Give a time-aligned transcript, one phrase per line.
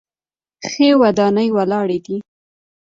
[0.69, 2.17] ښې ودانۍ ولاړې دي.